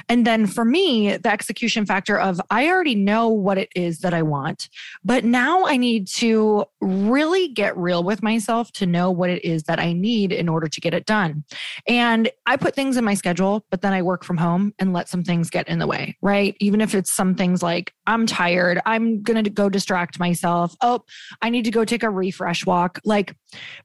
And 0.08 0.26
then 0.26 0.46
for 0.46 0.64
me, 0.64 1.16
the 1.16 1.30
execution 1.30 1.84
factor 1.86 2.18
of 2.18 2.40
I 2.50 2.68
already 2.68 2.94
know 2.94 3.28
what 3.28 3.58
it 3.58 3.68
is 3.74 3.98
that 4.00 4.14
I 4.14 4.22
want, 4.22 4.68
but 5.04 5.24
now 5.24 5.66
I 5.66 5.76
need 5.76 6.06
to 6.08 6.64
really 6.80 7.48
get 7.48 7.76
real 7.76 8.04
with 8.04 8.22
myself 8.22 8.70
to 8.72 8.86
know 8.86 9.10
what 9.10 9.30
it 9.30 9.44
is 9.44 9.64
that 9.64 9.80
I 9.80 9.92
need 9.92 10.32
in 10.32 10.48
order 10.48 10.68
to 10.68 10.80
get 10.80 10.94
it 10.94 11.04
done. 11.04 11.44
And 11.88 12.30
I 12.46 12.56
put 12.56 12.74
things 12.74 12.96
in 12.96 13.04
my 13.04 13.14
schedule, 13.14 13.64
but 13.70 13.82
then 13.82 13.92
I 13.92 14.02
work 14.02 14.24
from 14.24 14.36
home 14.36 14.72
and 14.78 14.92
let 14.92 15.08
some 15.08 15.24
things 15.24 15.50
get 15.50 15.68
in 15.68 15.78
the 15.78 15.86
way, 15.86 16.16
right? 16.22 16.56
Even 16.60 16.80
if 16.80 16.94
it's 16.94 17.12
some 17.12 17.34
things 17.34 17.62
like 17.62 17.92
I'm 18.06 18.26
tired, 18.26 18.80
I'm 18.86 19.22
going 19.22 19.42
to 19.42 19.50
go 19.50 19.68
distract 19.68 20.18
myself. 20.18 20.76
Oh, 20.80 21.04
I 21.42 21.50
need 21.50 21.64
to 21.64 21.70
go 21.70 21.84
take 21.84 22.02
a 22.02 22.10
refresh 22.10 22.64
walk. 22.66 23.00
Like 23.04 23.34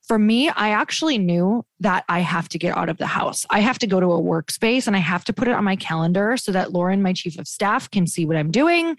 for 0.08 0.20
me, 0.20 0.50
I 0.50 0.70
actually 0.70 1.18
knew 1.18 1.55
that 1.80 2.06
I 2.10 2.20
have 2.20 2.50
to 2.50 2.58
get 2.58 2.78
out 2.78 2.90
of 2.90 2.98
the 2.98 3.06
house. 3.06 3.46
I 3.50 3.60
have 3.60 3.80
to 3.80 3.88
go 3.88 4.00
to 4.00 4.12
a 4.12 4.22
workspace 4.22 4.88
and 4.88 4.96
I 4.96 5.00
have 5.00 5.24
to 5.26 5.34
put 5.34 5.48
it 5.48 5.54
on 5.54 5.64
my 5.64 5.76
calendar 5.76 6.38
so 6.38 6.52
that 6.52 6.72
Lauren, 6.72 7.02
my 7.02 7.14
chief 7.14 7.38
of 7.38 7.48
staff, 7.48 7.90
can 7.90 8.08
see 8.08 8.26
what 8.26 8.38
I'm 8.38 8.52
doing. 8.52 8.98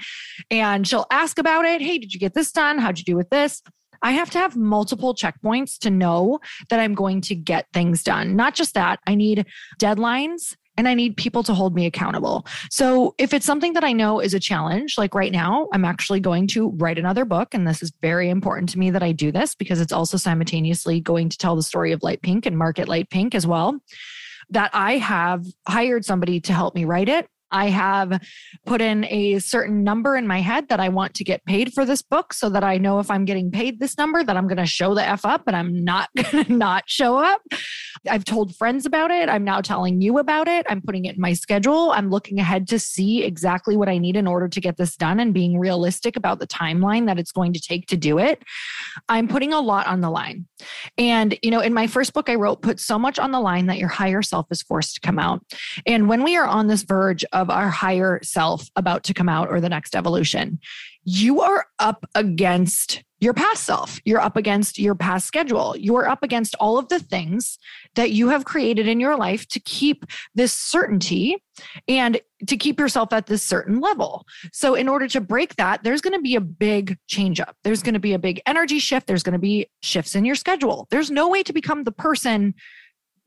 And 0.51 0.87
she'll 0.87 1.07
ask 1.11 1.39
about 1.39 1.65
it. 1.65 1.81
Hey, 1.81 1.99
did 1.99 2.13
you 2.13 2.21
get 2.21 2.35
this 2.35 2.53
done? 2.53 2.79
How'd 2.79 2.99
you 2.99 3.05
do 3.05 3.17
with 3.17 3.31
this? 3.31 3.63
I 4.03 4.13
have 4.13 4.31
to 4.31 4.39
have 4.39 4.57
multiple 4.57 5.15
checkpoints 5.15 5.79
to 5.79 5.91
know 5.91 6.41
that 6.69 6.81
I'm 6.81 6.95
going 6.95 7.23
to 7.23 7.35
get 7.35 7.67
things 7.73 8.03
done. 8.03 8.37
Not 8.37 8.55
just 8.55 8.75
that, 8.75 9.01
I 9.07 9.15
need 9.15 9.47
deadlines 9.81 10.57
and 10.77 10.89
I 10.89 10.95
need 10.95 11.17
people 11.17 11.43
to 11.45 11.55
hold 11.55 11.75
me 11.75 11.87
accountable. 11.87 12.47
So 12.71 13.15
if 13.19 13.33
it's 13.33 13.47
something 13.47 13.73
that 13.75 13.85
I 13.85 13.93
know 13.93 14.21
is 14.21 14.35
a 14.35 14.41
challenge, 14.41 14.99
like 14.99 15.15
right 15.15 15.33
now, 15.33 15.69
I'm 15.73 15.85
actually 15.85 16.21
going 16.21 16.47
to 16.49 16.71
write 16.71 16.99
another 16.99 17.25
book. 17.25 17.55
And 17.55 17.67
this 17.67 17.83
is 17.83 17.93
very 18.03 18.29
important 18.29 18.69
to 18.71 18.79
me 18.79 18.91
that 18.91 19.03
I 19.03 19.13
do 19.13 19.33
this 19.33 19.55
because 19.55 19.81
it's 19.81 19.93
also 19.93 20.17
simultaneously 20.17 21.01
going 21.01 21.29
to 21.29 21.39
tell 21.39 21.57
the 21.57 21.63
story 21.63 21.93
of 21.93 22.03
Lite 22.03 22.23
Pink 22.23 22.47
and 22.47 22.59
market 22.59 22.89
Lite 22.89 23.11
Pink 23.11 23.35
as 23.35 23.47
well. 23.47 23.79
That 24.51 24.71
I 24.73 24.99
have 24.99 25.45
hired 25.67 26.05
somebody 26.05 26.41
to 26.41 26.53
help 26.53 26.75
me 26.75 26.85
write 26.85 27.09
it. 27.09 27.29
I 27.51 27.69
have 27.69 28.21
put 28.65 28.81
in 28.81 29.05
a 29.05 29.39
certain 29.39 29.85
number 29.85 30.17
in 30.17 30.27
my 30.27 30.41
head 30.41 30.69
that 30.69 30.81
I 30.81 30.89
want 30.89 31.15
to 31.15 31.25
get 31.25 31.45
paid 31.45 31.73
for 31.73 31.85
this 31.85 32.03
book 32.03 32.33
so 32.33 32.49
that 32.51 32.65
I 32.65 32.79
know 32.79 32.99
if 32.99 33.11
I'm 33.11 33.25
getting 33.25 33.51
paid 33.51 33.79
this 33.79 33.97
number 33.97 34.23
that 34.23 34.37
I'm 34.37 34.49
going 34.49 34.57
to 34.59 34.67
show 34.67 34.95
the 34.95 35.07
F 35.07 35.25
up 35.25 35.45
and 35.47 35.57
I'm 35.57 35.85
not 35.85 36.09
going 36.17 36.45
to 36.45 36.53
not 36.53 36.85
show 36.87 37.17
up. 37.17 37.41
I've 38.09 38.25
told 38.25 38.55
friends 38.55 38.87
about 38.87 39.11
it. 39.11 39.29
I'm 39.29 39.45
now 39.45 39.61
telling 39.61 40.01
you 40.01 40.19
about 40.19 40.49
it. 40.49 40.67
I'm 40.69 40.81
putting 40.81 41.05
it 41.05 41.17
in 41.17 41.21
my 41.21 41.33
schedule. 41.33 41.93
I'm 41.93 42.11
looking 42.11 42.39
ahead 42.39 42.69
to 42.69 42.79
see 42.79 43.25
exactly 43.25 43.77
what 43.77 43.89
I 43.89 43.99
need 43.99 44.17
in 44.17 44.27
order 44.27 44.49
to 44.49 44.61
get 44.61 44.77
this 44.77 44.97
done 44.97 45.21
and 45.21 45.35
being 45.35 45.59
realistic 45.59 46.17
about 46.17 46.39
the 46.39 46.47
timeline 46.47 47.07
that 47.07 47.19
it's 47.19 47.33
going 47.33 47.53
to 47.53 47.61
take 47.61 47.87
to 47.89 47.97
do 47.97 48.19
it. 48.19 48.43
I'm 49.09 49.29
putting 49.29 49.53
a 49.53 49.61
lot 49.61 49.87
on 49.87 50.01
the 50.01 50.11
line. 50.11 50.47
And, 50.99 51.39
you 51.43 51.51
know, 51.51 51.61
in 51.61 51.75
my 51.75 51.87
first 51.87 52.13
book, 52.13 52.29
I 52.29 52.35
wrote, 52.35 52.63
put 52.63 52.81
so 52.81 52.99
much 52.99 53.19
on 53.19 53.31
the 53.31 53.41
line 53.41 53.67
that 53.67 53.79
your 53.79 53.89
higher 53.89 54.23
self 54.23 54.47
is 54.51 54.63
forced 54.63 54.95
to 54.95 55.01
come 55.01 55.19
out. 55.19 55.43
And 55.87 56.09
when 56.09 56.23
we 56.23 56.37
are 56.37 56.47
on 56.47 56.67
this 56.67 56.83
verge 56.83 57.25
of 57.33 57.51
our 57.51 57.69
higher 57.69 58.21
self 58.23 58.69
about 58.77 59.05
to 59.05 59.15
come 59.15 59.29
out 59.29 59.49
or 59.51 59.61
the 59.61 59.69
next 59.69 59.95
evolution, 59.95 60.59
you 61.07 61.41
are 61.41 61.67
up 61.79 62.05
against 62.17 63.05
your 63.21 63.33
past 63.33 63.63
self. 63.63 64.01
You're 64.05 64.21
up 64.21 64.37
against 64.37 64.77
your 64.77 64.97
past 64.97 65.27
schedule. 65.27 65.77
You're 65.79 66.09
up 66.09 66.25
against 66.25 66.57
all 66.57 66.79
of 66.79 66.89
the 66.89 66.99
things 66.99 67.59
that 67.95 68.11
you 68.11 68.29
have 68.29 68.45
created 68.45 68.89
in 68.89 68.99
your 68.99 69.17
life 69.17 69.47
to 69.49 69.61
keep 69.61 70.05
this 70.35 70.53
certainty 70.53 71.37
and 71.87 72.21
to 72.49 72.57
keep 72.57 72.81
yourself 72.81 73.13
at 73.13 73.27
this 73.27 73.43
certain 73.43 73.81
level. 73.81 74.27
So, 74.53 74.75
in 74.75 74.89
order 74.89 75.07
to 75.09 75.21
break 75.21 75.55
that, 75.57 75.85
there's 75.85 76.01
going 76.01 76.13
to 76.13 76.21
be 76.21 76.35
a 76.35 76.41
big 76.41 76.99
change 77.07 77.41
up. 77.41 77.57
There's 77.63 77.85
going 77.85 77.95
to 77.95 78.01
be 78.01 78.13
a 78.13 78.19
big 78.19 78.43
energy 78.45 78.81
shift. 78.81 79.07
There's 79.07 79.23
going 79.23 79.33
to 79.33 79.39
be 79.39 79.69
shifts 79.83 80.17
in 80.17 80.25
your 80.25 80.35
schedule. 80.35 80.89
There's 80.91 81.11
no 81.11 81.29
way 81.29 81.45
to 81.45 81.53
become 81.53 81.85
the 81.85 81.93
person 81.93 82.53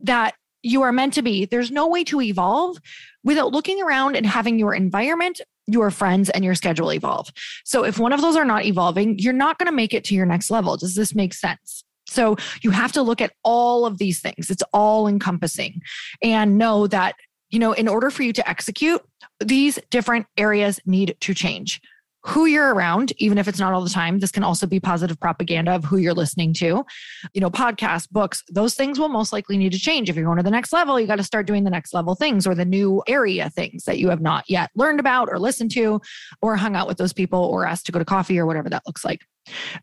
that 0.02 0.36
you 0.62 0.82
are 0.82 0.92
meant 0.92 1.14
to 1.14 1.22
be. 1.22 1.46
There's 1.46 1.72
no 1.72 1.88
way 1.88 2.04
to 2.06 2.22
evolve 2.22 2.78
without 3.24 3.52
looking 3.52 3.82
around 3.82 4.16
and 4.16 4.26
having 4.26 4.60
your 4.60 4.74
environment, 4.74 5.42
your 5.72 5.92
friends, 5.92 6.30
and 6.30 6.44
your 6.44 6.56
schedule 6.56 6.92
evolve. 6.92 7.32
So 7.66 7.84
if 7.84 8.00
one 8.00 8.14
of 8.14 8.22
those 8.22 8.36
are 8.36 8.46
not 8.46 8.66
evolving, 8.66 9.20
you're 9.20 9.34
not 9.34 9.58
going 9.58 9.68
to 9.68 9.76
make 9.76 9.94
it 9.94 10.04
to 10.06 10.16
your 10.16 10.26
next 10.26 10.50
level. 10.50 10.78
Does 10.78 10.96
this 10.96 11.16
make 11.16 11.34
sense? 11.34 11.84
So 12.08 12.38
you 12.62 12.72
have 12.72 12.92
to 12.94 13.02
look 13.02 13.22
at 13.22 13.34
all 13.44 13.86
of 13.86 13.98
these 14.00 14.20
things. 14.20 14.50
It's 14.50 14.64
all 14.74 15.08
encompassing 15.08 15.82
and 16.24 16.58
know 16.58 16.88
that, 16.88 17.16
you 17.50 17.60
know, 17.60 17.74
in 17.74 17.88
order 17.88 18.10
for 18.10 18.24
you 18.24 18.34
to 18.34 18.50
execute, 18.50 19.02
these 19.40 19.80
different 19.90 20.26
areas 20.38 20.80
need 20.86 21.16
to 21.22 21.34
change 21.34 21.80
who 22.26 22.46
you're 22.46 22.74
around, 22.74 23.14
even 23.18 23.38
if 23.38 23.48
it's 23.48 23.60
not 23.60 23.74
all 23.74 23.84
the 23.84 23.90
time. 23.90 24.20
This 24.20 24.32
can 24.32 24.44
also 24.44 24.68
be 24.68 24.80
positive 24.80 25.20
propaganda 25.20 25.72
of 25.72 25.86
who 25.86 25.98
you're 25.98 26.14
listening 26.14 26.54
to. 26.56 26.86
You 27.34 27.42
know, 27.42 27.50
podcasts, 27.50 28.10
books, 28.10 28.44
those 28.50 28.76
things 28.76 29.00
will 29.00 29.10
most 29.10 29.32
likely 29.32 29.58
need 29.58 29.72
to 29.72 29.80
change. 29.80 30.10
If 30.10 30.16
you're 30.16 30.26
going 30.26 30.38
to 30.38 30.44
the 30.44 30.52
next 30.52 30.74
level, 30.74 31.00
you 31.00 31.08
got 31.08 31.16
to 31.16 31.24
start 31.24 31.48
doing 31.48 31.64
the 31.64 31.70
next 31.70 31.94
level 31.94 32.16
things 32.16 32.46
or 32.46 32.56
the 32.56 32.66
new 32.66 33.02
area 33.08 33.50
things 33.50 33.86
that 33.86 34.00
you 34.00 34.10
have 34.10 34.22
not 34.22 34.44
yet 34.50 34.70
learned 34.76 35.00
about 35.00 35.30
or 35.30 35.40
listened 35.40 35.72
to 35.72 36.02
or 36.42 36.58
hung 36.58 36.76
out 36.76 36.88
with 36.88 36.98
those 36.98 37.14
people 37.14 37.44
or 37.44 37.66
asked 37.66 37.86
to 37.86 37.92
go 37.92 38.00
to 38.00 38.06
coffee 38.06 38.38
or 38.38 38.46
whatever 38.46 38.70
that 38.70 38.84
looks 38.86 39.06
like. 39.06 39.22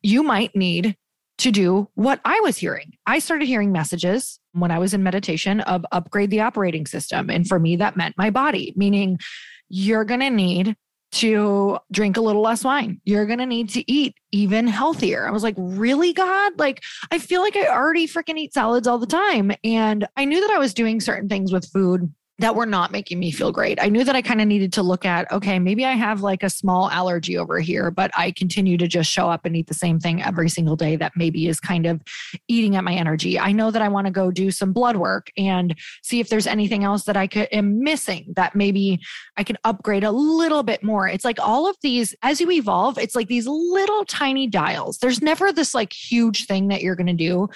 You 0.02 0.22
might 0.22 0.54
need 0.54 0.94
to 1.38 1.50
do 1.50 1.88
what 1.94 2.20
I 2.24 2.40
was 2.40 2.56
hearing. 2.56 2.92
I 3.06 3.18
started 3.18 3.46
hearing 3.46 3.72
messages 3.72 4.38
when 4.52 4.70
I 4.70 4.78
was 4.78 4.94
in 4.94 5.02
meditation 5.02 5.60
of 5.60 5.84
upgrade 5.92 6.30
the 6.30 6.40
operating 6.40 6.86
system. 6.86 7.28
And 7.30 7.46
for 7.46 7.58
me, 7.58 7.76
that 7.76 7.96
meant 7.96 8.16
my 8.16 8.30
body, 8.30 8.72
meaning 8.76 9.18
you're 9.68 10.04
going 10.04 10.20
to 10.20 10.30
need 10.30 10.76
to 11.16 11.78
drink 11.92 12.16
a 12.16 12.20
little 12.20 12.42
less 12.42 12.64
wine. 12.64 13.00
You're 13.04 13.26
going 13.26 13.38
to 13.38 13.46
need 13.46 13.68
to 13.70 13.90
eat 13.90 14.14
even 14.32 14.66
healthier. 14.66 15.26
I 15.26 15.30
was 15.30 15.42
like, 15.42 15.54
really, 15.56 16.12
God? 16.12 16.58
Like, 16.58 16.82
I 17.10 17.18
feel 17.18 17.40
like 17.40 17.56
I 17.56 17.68
already 17.68 18.06
freaking 18.06 18.36
eat 18.36 18.54
salads 18.54 18.86
all 18.86 18.98
the 18.98 19.06
time. 19.06 19.52
And 19.64 20.06
I 20.16 20.24
knew 20.24 20.40
that 20.40 20.50
I 20.50 20.58
was 20.58 20.74
doing 20.74 21.00
certain 21.00 21.28
things 21.28 21.52
with 21.52 21.70
food 21.70 22.12
that 22.38 22.54
were 22.54 22.66
not 22.66 22.92
making 22.92 23.18
me 23.18 23.30
feel 23.30 23.50
great. 23.50 23.78
I 23.80 23.88
knew 23.88 24.04
that 24.04 24.14
I 24.14 24.20
kind 24.20 24.42
of 24.42 24.46
needed 24.46 24.72
to 24.74 24.82
look 24.82 25.06
at, 25.06 25.30
okay, 25.32 25.58
maybe 25.58 25.86
I 25.86 25.92
have 25.92 26.20
like 26.20 26.42
a 26.42 26.50
small 26.50 26.90
allergy 26.90 27.38
over 27.38 27.58
here, 27.60 27.90
but 27.90 28.10
I 28.14 28.30
continue 28.30 28.76
to 28.76 28.86
just 28.86 29.10
show 29.10 29.30
up 29.30 29.46
and 29.46 29.56
eat 29.56 29.68
the 29.68 29.74
same 29.74 29.98
thing 29.98 30.22
every 30.22 30.50
single 30.50 30.76
day 30.76 30.96
that 30.96 31.12
maybe 31.16 31.48
is 31.48 31.60
kind 31.60 31.86
of 31.86 32.02
eating 32.46 32.76
at 32.76 32.84
my 32.84 32.92
energy. 32.92 33.38
I 33.38 33.52
know 33.52 33.70
that 33.70 33.80
I 33.80 33.88
want 33.88 34.06
to 34.06 34.10
go 34.10 34.30
do 34.30 34.50
some 34.50 34.74
blood 34.74 34.96
work 34.96 35.30
and 35.38 35.74
see 36.02 36.20
if 36.20 36.28
there's 36.28 36.46
anything 36.46 36.84
else 36.84 37.04
that 37.04 37.16
I 37.16 37.26
could 37.26 37.48
am 37.52 37.82
missing 37.82 38.34
that 38.36 38.54
maybe 38.54 39.00
I 39.38 39.44
can 39.44 39.56
upgrade 39.64 40.04
a 40.04 40.10
little 40.10 40.62
bit 40.62 40.82
more. 40.82 41.08
It's 41.08 41.24
like 41.24 41.40
all 41.40 41.68
of 41.68 41.76
these 41.80 42.14
as 42.22 42.40
you 42.40 42.50
evolve, 42.50 42.98
it's 42.98 43.16
like 43.16 43.28
these 43.28 43.46
little 43.46 44.04
tiny 44.04 44.46
dials. 44.46 44.98
There's 44.98 45.22
never 45.22 45.52
this 45.52 45.74
like 45.74 45.92
huge 45.92 46.44
thing 46.46 46.68
that 46.68 46.82
you're 46.82 46.96
going 46.96 47.06
to 47.06 47.14
do 47.14 47.48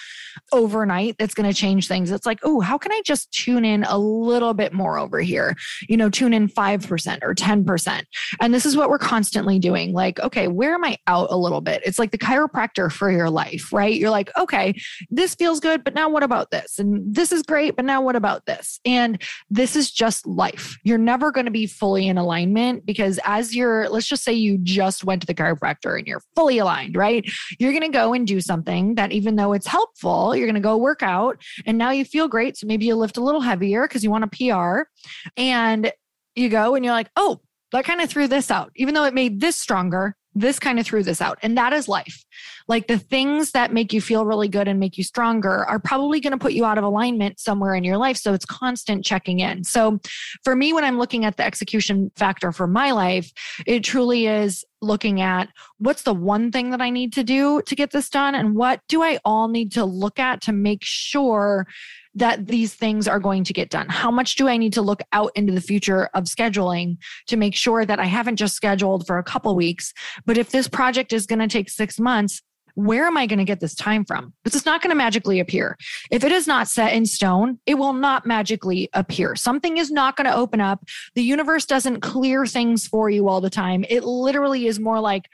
overnight 0.53 1.17
that's 1.19 1.35
going 1.35 1.51
to 1.51 1.55
change 1.55 1.87
things. 1.87 2.11
It's 2.11 2.27
like, 2.27 2.41
"Oh, 2.43 2.61
how 2.61 2.79
can 2.79 2.93
I 2.93 3.03
just 3.05 3.31
tune 3.33 3.65
in 3.65 3.85
a 3.85 3.99
little 3.99 4.55
bit 4.55 4.70
bit 4.71 4.77
more 4.77 4.99
over 4.99 5.21
here. 5.21 5.57
You 5.89 5.97
know, 5.97 6.09
tune 6.09 6.33
in 6.33 6.49
5% 6.49 7.19
or 7.23 7.35
10%. 7.35 8.03
And 8.41 8.55
this 8.55 8.67
is 8.67 8.77
what 8.77 8.89
we're 8.89 8.99
constantly 8.99 9.59
doing. 9.59 9.93
Like, 9.93 10.21
okay, 10.21 10.49
where 10.49 10.75
am 10.75 10.85
I 10.85 10.97
out 11.07 11.29
a 11.31 11.37
little 11.37 11.61
bit? 11.61 11.83
It's 11.85 11.99
like 11.99 12.11
the 12.11 12.19
chiropractor 12.19 12.91
for 12.91 13.11
your 13.11 13.31
life, 13.31 13.73
right? 13.73 13.95
You're 13.95 14.11
like, 14.11 14.31
okay, 14.39 14.75
this 15.11 15.35
feels 15.35 15.61
good, 15.61 15.85
but 15.85 15.95
now 15.95 16.09
what 16.09 16.23
about 16.23 16.51
this? 16.51 16.79
And 16.79 17.15
this 17.15 17.33
is 17.33 17.43
great, 17.43 17.77
but 17.77 17.85
now 17.85 18.01
what 18.01 18.17
about 18.17 18.47
this? 18.47 18.81
And 18.85 19.23
this 19.51 19.77
is 19.77 19.91
just 19.91 20.27
life. 20.27 20.79
You're 20.85 20.99
never 20.99 21.31
going 21.31 21.47
to 21.47 21.51
be 21.51 21.67
fully 21.67 22.09
in 22.09 22.19
alignment 22.19 22.87
because 22.87 23.19
as 23.25 23.55
you're, 23.55 23.89
let's 23.89 24.07
just 24.07 24.25
say 24.25 24.33
you 24.33 24.59
just 24.59 25.05
went 25.05 25.23
to 25.23 25.27
the 25.27 25.35
chiropractor 25.35 25.99
and 25.99 26.07
you're 26.07 26.23
fully 26.35 26.59
aligned, 26.59 26.97
right? 26.97 27.29
You're 27.59 27.73
going 27.73 27.83
to 27.83 27.89
go 27.89 28.13
and 28.13 28.27
do 28.27 28.41
something 28.41 28.95
that 28.95 29.13
even 29.13 29.37
though 29.37 29.53
it's 29.53 29.67
helpful, 29.67 30.35
you're 30.37 30.47
going 30.47 30.55
to 30.55 30.61
go 30.61 30.77
work 30.77 31.03
out 31.03 31.43
and 31.67 31.77
now 31.79 31.91
you 31.91 32.05
feel 32.05 32.29
great. 32.29 32.57
So 32.57 32.67
maybe 32.67 32.87
you 32.87 32.95
lift 32.95 33.17
a 33.17 33.23
little 33.23 33.41
heavier 33.41 33.87
because 33.87 34.05
you 34.05 34.11
want 34.11 34.25
a 34.25 34.29
PR 34.29 34.60
are. 34.61 34.89
And 35.37 35.93
you 36.35 36.49
go 36.49 36.75
and 36.75 36.85
you're 36.85 36.95
like, 36.95 37.11
oh, 37.17 37.41
that 37.73 37.85
kind 37.85 38.01
of 38.01 38.11
threw 38.11 38.29
this 38.29 38.51
out. 38.51 38.71
Even 38.77 38.95
though 38.95 39.05
it 39.05 39.15
made 39.15 39.41
this 39.41 39.57
stronger, 39.57 40.17
this 40.35 40.59
kind 40.59 40.79
of 40.79 40.87
threw 40.87 41.03
this 41.03 41.21
out. 41.21 41.39
And 41.43 41.57
that 41.59 41.73
is 41.73 41.89
life. 41.89 42.25
Like 42.69 42.87
the 42.87 42.99
things 42.99 43.53
that 43.53 43.73
make 43.73 43.93
you 43.93 44.01
feel 44.01 44.25
really 44.25 44.49
good 44.49 44.69
and 44.69 44.79
make 44.79 44.97
you 44.99 45.05
stronger 45.05 45.65
are 45.65 45.79
probably 45.79 46.21
going 46.21 46.33
to 46.33 46.39
put 46.39 46.53
you 46.53 46.65
out 46.65 46.79
of 46.79 46.85
alignment 46.85 47.41
somewhere 47.41 47.75
in 47.75 47.85
your 47.85 47.97
life. 47.97 48.17
So 48.17 48.33
it's 48.33 48.45
constant 48.45 49.05
checking 49.05 49.41
in. 49.41 49.65
So 49.65 50.01
for 50.45 50.55
me, 50.55 50.73
when 50.73 50.85
I'm 50.85 50.99
looking 50.99 51.25
at 51.25 51.37
the 51.37 51.45
execution 51.45 52.11
factor 52.17 52.53
for 52.53 52.67
my 52.67 52.93
life, 52.93 53.33
it 53.67 53.85
truly 53.85 54.27
is 54.27 54.65
looking 54.83 55.21
at 55.21 55.49
what's 55.79 56.03
the 56.03 56.15
one 56.15 56.51
thing 56.51 56.71
that 56.71 56.81
I 56.81 56.91
need 56.91 57.13
to 57.15 57.25
do 57.25 57.61
to 57.63 57.75
get 57.75 57.91
this 57.91 58.09
done 58.09 58.35
and 58.35 58.55
what 58.55 58.81
do 58.89 59.03
I 59.03 59.19
all 59.25 59.49
need 59.49 59.73
to 59.73 59.85
look 59.85 60.19
at 60.19 60.41
to 60.43 60.53
make 60.53 60.83
sure 60.83 61.67
that 62.15 62.47
these 62.49 62.75
things 62.75 63.07
are 63.07 63.21
going 63.21 63.45
to 63.45 63.53
get 63.53 63.71
done? 63.71 63.89
How 63.89 64.11
much 64.11 64.37
do 64.37 64.49
I 64.49 64.57
need 64.57 64.73
to 64.73 64.83
look 64.83 65.01
out 65.13 65.31
into 65.37 65.53
the 65.53 65.61
future 65.61 66.09
of 66.15 66.25
scheduling 66.25 66.97
to 67.29 67.37
make 67.37 67.55
sure 67.55 67.85
that 67.85 68.01
I 68.01 68.07
haven't 68.07 68.37
just 68.37 68.57
scheduled 68.57 69.07
for 69.07 69.19
a 69.19 69.23
couple 69.23 69.55
weeks, 69.55 69.93
but 70.27 70.37
if 70.37 70.51
this 70.51 70.67
project 70.67 71.13
is 71.13 71.27
going 71.27 71.39
to 71.39 71.49
take 71.49 71.71
six 71.71 72.01
months, 72.01 72.30
where 72.75 73.07
am 73.07 73.17
I 73.17 73.27
going 73.27 73.39
to 73.39 73.45
get 73.45 73.61
this 73.61 73.75
time 73.75 74.05
from? 74.05 74.33
Because 74.43 74.57
it's 74.57 74.67
not 74.67 74.83
going 74.83 74.91
to 74.91 74.97
magically 74.97 75.41
appear. 75.41 75.77
If 76.11 76.25
it 76.25 76.33
is 76.33 76.47
not 76.47 76.69
set 76.69 76.93
in 76.93 77.07
stone, 77.07 77.59
it 77.67 77.75
will 77.75 77.93
not 77.93 78.27
magically 78.27 78.89
appear. 78.93 79.37
Something 79.37 79.79
is 79.79 79.91
not 79.91 80.17
going 80.17 80.29
to 80.29 80.35
open 80.35 80.61
up. 80.61 80.85
The 81.15 81.23
universe 81.23 81.67
doesn't 81.67 82.01
clear 82.01 82.47
things 82.47 82.87
for 82.87 83.11
you 83.11 83.29
all 83.29 83.41
the 83.41 83.51
time. 83.51 83.85
It 83.89 84.05
literally 84.05 84.67
is 84.67 84.81
more 84.81 85.01
like 85.01 85.29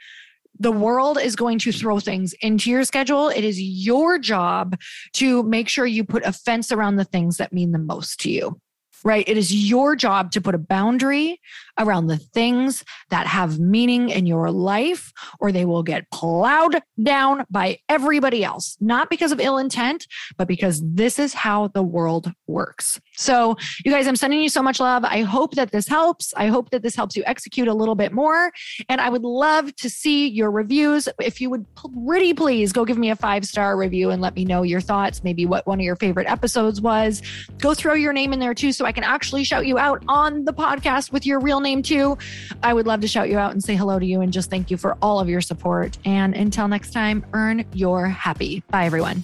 the 0.59 0.71
world 0.71 1.19
is 1.19 1.35
going 1.35 1.59
to 1.59 1.71
throw 1.71 1.99
things 1.99 2.33
into 2.41 2.71
your 2.71 2.83
schedule. 2.83 3.29
It 3.29 3.43
is 3.43 3.61
your 3.61 4.17
job 4.17 4.79
to 5.13 5.43
make 5.43 5.69
sure 5.69 5.85
you 5.85 6.03
put 6.03 6.25
a 6.25 6.33
fence 6.33 6.71
around 6.71 6.95
the 6.95 7.05
things 7.05 7.37
that 7.37 7.53
mean 7.53 7.71
the 7.71 7.79
most 7.79 8.19
to 8.21 8.31
you 8.31 8.59
right? 9.07 9.23
It 9.25 9.37
is 9.37 9.55
your 9.55 9.95
job 9.95 10.31
to 10.31 10.41
put 10.41 10.53
a 10.53 10.57
boundary 10.57 11.39
around 11.79 12.07
the 12.07 12.17
things 12.17 12.83
that 13.09 13.25
have 13.25 13.57
meaning 13.57 14.09
in 14.09 14.25
your 14.25 14.51
life, 14.51 15.13
or 15.39 15.53
they 15.53 15.63
will 15.63 15.81
get 15.81 16.11
plowed 16.11 16.81
down 17.01 17.45
by 17.49 17.79
everybody 17.87 18.43
else, 18.43 18.75
not 18.81 19.09
because 19.09 19.31
of 19.31 19.39
ill 19.39 19.57
intent, 19.57 20.07
but 20.37 20.49
because 20.49 20.81
this 20.83 21.19
is 21.19 21.33
how 21.33 21.69
the 21.69 21.81
world 21.81 22.33
works. 22.47 22.99
So, 23.17 23.57
you 23.83 23.91
guys, 23.91 24.07
I'm 24.07 24.15
sending 24.15 24.41
you 24.41 24.49
so 24.49 24.61
much 24.61 24.79
love. 24.79 25.03
I 25.03 25.21
hope 25.21 25.55
that 25.55 25.71
this 25.71 25.87
helps. 25.87 26.33
I 26.37 26.47
hope 26.47 26.69
that 26.69 26.83
this 26.83 26.95
helps 26.95 27.15
you 27.15 27.23
execute 27.25 27.67
a 27.67 27.73
little 27.73 27.95
bit 27.95 28.11
more. 28.11 28.51
And 28.89 29.01
I 29.01 29.09
would 29.09 29.23
love 29.23 29.75
to 29.77 29.89
see 29.89 30.27
your 30.27 30.51
reviews. 30.51 31.09
If 31.19 31.41
you 31.41 31.49
would 31.49 31.65
pretty 31.75 32.33
please 32.33 32.71
go 32.71 32.85
give 32.85 32.97
me 32.97 33.09
a 33.09 33.15
five 33.15 33.45
star 33.45 33.77
review 33.77 34.11
and 34.11 34.21
let 34.21 34.35
me 34.35 34.45
know 34.45 34.63
your 34.63 34.81
thoughts, 34.81 35.23
maybe 35.23 35.45
what 35.45 35.65
one 35.67 35.79
of 35.79 35.83
your 35.83 35.95
favorite 35.95 36.29
episodes 36.29 36.79
was. 36.79 37.21
Go 37.57 37.73
throw 37.73 37.93
your 37.93 38.13
name 38.13 38.33
in 38.33 38.39
there 38.39 38.53
too, 38.53 38.71
so 38.71 38.85
I 38.85 38.91
can 38.91 39.03
actually 39.03 39.43
shout 39.43 39.65
you 39.65 39.77
out 39.77 40.03
on 40.07 40.45
the 40.45 40.53
podcast 40.53 41.11
with 41.11 41.25
your 41.25 41.39
real 41.39 41.59
name 41.59 41.81
too. 41.81 42.17
I 42.63 42.73
would 42.73 42.87
love 42.87 43.01
to 43.01 43.07
shout 43.07 43.29
you 43.29 43.37
out 43.37 43.51
and 43.51 43.63
say 43.63 43.75
hello 43.75 43.99
to 43.99 44.05
you 44.05 44.21
and 44.21 44.31
just 44.31 44.49
thank 44.49 44.69
you 44.71 44.77
for 44.77 44.97
all 45.01 45.19
of 45.19 45.27
your 45.29 45.41
support. 45.41 45.97
And 46.05 46.35
until 46.35 46.67
next 46.67 46.91
time, 46.91 47.25
earn 47.33 47.65
your 47.73 48.07
happy. 48.07 48.63
Bye, 48.69 48.85
everyone. 48.85 49.23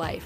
life. 0.01 0.25